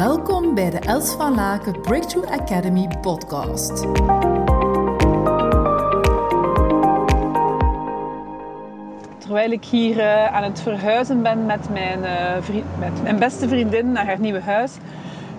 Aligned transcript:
Welkom 0.00 0.54
bij 0.54 0.70
de 0.70 0.78
Els 0.78 1.14
van 1.14 1.34
Laken 1.34 1.80
Breakthrough 1.80 2.32
Academy 2.32 2.88
podcast. 3.00 3.86
Terwijl 9.18 9.50
ik 9.50 9.64
hier 9.64 9.96
uh, 9.96 10.34
aan 10.34 10.42
het 10.42 10.60
verhuizen 10.60 11.22
ben 11.22 11.46
met 11.46 11.68
mijn, 11.72 11.98
uh, 11.98 12.42
vriend, 12.42 12.64
met 12.78 13.02
mijn 13.02 13.18
beste 13.18 13.48
vriendin 13.48 13.92
naar 13.92 14.06
haar 14.06 14.20
nieuwe 14.20 14.40
huis, 14.40 14.72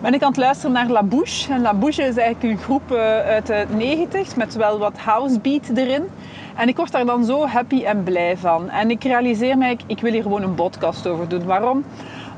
ben 0.02 0.14
ik 0.14 0.22
aan 0.22 0.30
het 0.30 0.38
luisteren 0.38 0.72
naar 0.72 0.90
La 0.90 1.04
Bouche. 1.04 1.54
En 1.54 1.62
La 1.62 1.74
Bouche 1.74 2.04
is 2.04 2.18
eigenlijk 2.18 2.54
een 2.54 2.64
groep 2.64 2.92
uh, 2.92 3.00
uit 3.20 3.48
de 3.48 3.66
90 3.76 4.36
met 4.36 4.56
wel 4.56 4.80
wat 4.80 4.98
housebeat 4.98 5.70
erin. 5.76 6.08
En 6.56 6.68
ik 6.68 6.78
word 6.78 6.92
daar 6.92 7.06
dan 7.06 7.26
zo 7.26 7.46
happy 7.46 7.84
en 7.84 8.04
blij 8.04 8.38
van. 8.38 8.70
En 8.70 8.92
ik 8.92 9.04
realiseer 9.04 9.58
mij, 9.58 9.72
ik, 9.72 9.82
ik 9.86 10.00
wil 10.00 10.12
hier 10.12 10.22
gewoon 10.22 10.44
een 10.44 10.56
podcast 10.56 11.08
over 11.08 11.28
doen. 11.28 11.46
Waarom? 11.46 11.84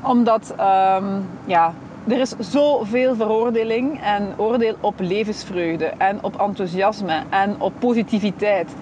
Omdat 0.02 0.54
um, 0.60 1.28
ja, 1.44 1.72
er 2.08 2.20
is 2.20 2.34
zoveel 2.38 3.14
veroordeling 3.14 4.00
en 4.02 4.34
oordeel 4.36 4.76
op 4.80 4.94
levensvreugde 5.00 5.84
en 5.84 6.18
op 6.22 6.40
enthousiasme 6.40 7.22
en 7.30 7.60
op 7.60 7.72
positiviteit. 7.78 8.74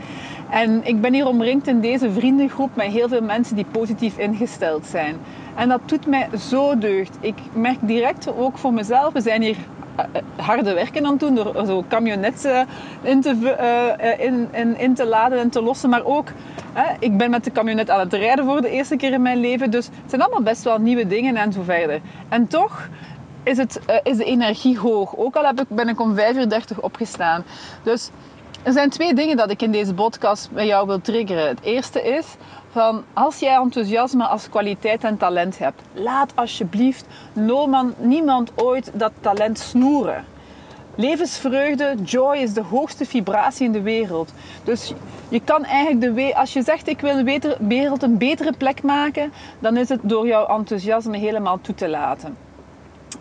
En 0.51 0.80
ik 0.84 1.01
ben 1.01 1.12
hier 1.12 1.27
omringd 1.27 1.66
in 1.66 1.80
deze 1.80 2.12
vriendengroep 2.12 2.70
met 2.74 2.87
heel 2.87 3.09
veel 3.09 3.23
mensen 3.23 3.56
die 3.56 3.64
positief 3.70 4.19
ingesteld 4.19 4.87
zijn. 4.87 5.16
En 5.55 5.69
dat 5.69 5.80
doet 5.87 6.06
mij 6.06 6.28
zo 6.38 6.78
deugd. 6.78 7.16
Ik 7.20 7.34
merk 7.52 7.78
direct 7.80 8.37
ook 8.37 8.59
voor 8.59 8.73
mezelf, 8.73 9.12
we 9.12 9.20
zijn 9.20 9.42
hier 9.42 9.56
eh, 9.97 10.05
harde 10.36 10.73
werken 10.73 11.05
aan 11.05 11.11
het 11.11 11.20
doen 11.20 11.34
door 11.34 11.66
zo 11.66 11.84
camionetten 11.89 12.66
in 13.02 13.20
te, 13.20 13.34
uh, 14.00 14.27
in, 14.27 14.48
in, 14.52 14.78
in, 14.78 14.95
te 14.95 15.06
laden 15.06 15.39
en 15.39 15.50
te 15.50 15.62
lossen. 15.62 15.91
Maar 15.91 16.05
ook, 16.05 16.28
ik 16.98 17.16
ben 17.16 17.30
met 17.30 17.45
de 17.45 17.52
camionet 17.52 17.91
aan 17.91 18.00
het 18.00 18.12
rijden 18.12 18.45
voor 18.45 18.61
de 18.61 18.70
eerste 18.70 18.97
keer 18.97 19.12
in 19.12 19.23
mijn 19.23 19.41
leven. 19.41 19.70
Dus 19.70 19.86
het 19.86 20.11
zijn 20.11 20.23
allemaal 20.23 20.42
best 20.42 20.62
wel 20.62 20.78
nieuwe 20.78 21.06
dingen 21.06 21.36
en 21.36 21.52
zo 21.52 21.62
verder. 21.62 22.00
En 22.28 22.47
toch 22.47 22.89
is, 23.42 23.56
het, 23.56 23.80
uh, 23.91 23.96
is 24.02 24.16
de 24.16 24.24
energie 24.24 24.78
hoog. 24.78 25.16
Ook 25.16 25.37
al 25.37 25.45
heb 25.45 25.60
ik, 25.60 25.69
ben 25.69 25.88
ik 25.88 26.00
om 26.00 26.17
5.30 26.17 26.22
uur 26.36 26.80
opgestaan. 26.80 27.44
Dus 27.83 28.11
er 28.62 28.72
zijn 28.72 28.91
twee 28.91 29.14
dingen 29.14 29.36
dat 29.36 29.50
ik 29.50 29.62
in 29.62 29.72
deze 29.72 29.94
podcast 29.94 30.50
bij 30.50 30.67
jou 30.67 30.86
wil 30.86 31.00
triggeren. 31.00 31.48
Het 31.48 31.62
eerste 31.62 32.02
is 32.02 32.27
van 32.70 33.05
als 33.12 33.39
jij 33.39 33.55
enthousiasme 33.55 34.25
als 34.25 34.48
kwaliteit 34.48 35.05
en 35.05 35.17
talent 35.17 35.58
hebt, 35.58 35.83
laat 35.92 36.33
alsjeblieft 36.34 37.06
niemand 37.98 38.52
ooit 38.55 38.91
dat 38.94 39.12
talent 39.20 39.58
snoeren. 39.58 40.24
Levensvreugde, 40.95 41.95
joy 42.05 42.36
is 42.36 42.52
de 42.52 42.62
hoogste 42.62 43.05
vibratie 43.05 43.67
in 43.67 43.72
de 43.72 43.83
wereld. 43.83 44.33
Dus 44.64 44.92
je 45.28 45.41
kan 45.41 45.64
eigenlijk 45.64 46.17
de 46.17 46.36
als 46.36 46.52
je 46.52 46.62
zegt 46.62 46.89
ik 46.89 47.00
wil 47.00 47.24
de 47.24 47.56
wereld 47.61 48.02
een 48.02 48.19
betere 48.19 48.52
plek 48.52 48.83
maken, 48.83 49.33
dan 49.58 49.77
is 49.77 49.89
het 49.89 50.00
door 50.02 50.27
jouw 50.27 50.47
enthousiasme 50.47 51.17
helemaal 51.17 51.61
toe 51.61 51.74
te 51.74 51.89
laten. 51.89 52.36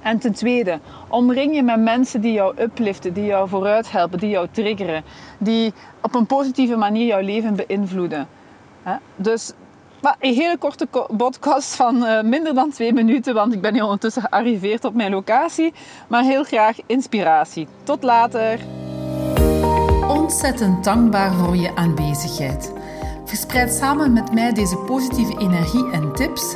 En 0.01 0.19
ten 0.19 0.33
tweede, 0.33 0.79
omring 1.07 1.55
je 1.55 1.63
met 1.63 1.79
mensen 1.79 2.21
die 2.21 2.33
jou 2.33 2.61
upliften, 2.61 3.13
die 3.13 3.25
jou 3.25 3.49
vooruit 3.49 3.91
helpen, 3.91 4.19
die 4.19 4.29
jou 4.29 4.47
triggeren, 4.51 5.03
die 5.37 5.73
op 6.01 6.15
een 6.15 6.25
positieve 6.25 6.75
manier 6.75 7.05
jouw 7.05 7.21
leven 7.21 7.55
beïnvloeden. 7.55 8.27
Dus 9.15 9.51
een 10.19 10.33
hele 10.33 10.57
korte 10.57 10.87
podcast 11.17 11.75
van 11.75 11.95
uh, 11.95 12.21
minder 12.21 12.53
dan 12.53 12.69
twee 12.71 12.93
minuten, 12.93 13.33
want 13.33 13.53
ik 13.53 13.61
ben 13.61 13.73
hier 13.73 13.83
ondertussen 13.83 14.21
gearriveerd 14.21 14.85
op 14.85 14.93
mijn 14.93 15.11
locatie. 15.11 15.73
Maar 16.07 16.23
heel 16.23 16.43
graag 16.43 16.77
inspiratie. 16.85 17.67
Tot 17.83 18.03
later. 18.03 18.59
Ontzettend 20.07 20.83
dankbaar 20.83 21.33
voor 21.33 21.55
je 21.55 21.75
aanwezigheid. 21.75 22.73
Verspreid 23.25 23.73
samen 23.73 24.13
met 24.13 24.33
mij 24.33 24.53
deze 24.53 24.77
positieve 24.77 25.39
energie 25.39 25.91
en 25.91 26.13
tips. 26.13 26.55